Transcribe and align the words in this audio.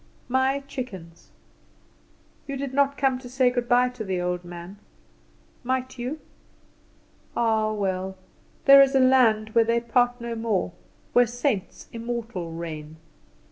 "My 0.29 0.61
Chickens: 0.61 1.29
You 2.47 2.57
did 2.57 2.73
not 2.73 2.97
come 2.97 3.19
to 3.19 3.29
say 3.29 3.51
good 3.51 3.69
bye 3.69 3.89
to 3.89 4.03
the 4.03 4.19
old 4.19 4.43
man. 4.43 4.79
Might 5.63 5.99
you? 5.99 6.19
Ah, 7.37 7.71
well, 7.71 8.17
there 8.65 8.81
is 8.81 8.95
a 8.95 8.99
land 8.99 9.49
where 9.49 9.63
they 9.65 9.79
part 9.79 10.19
no 10.19 10.33
more, 10.33 10.71
where 11.13 11.27
saints 11.27 11.87
immortal 11.93 12.51
reign. 12.51 12.97